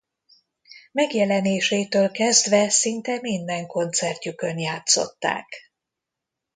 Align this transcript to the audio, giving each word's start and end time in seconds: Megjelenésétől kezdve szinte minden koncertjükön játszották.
Megjelenésétől 0.91 2.11
kezdve 2.11 2.69
szinte 2.69 3.19
minden 3.21 3.67
koncertjükön 3.67 4.59
játszották. 4.59 5.73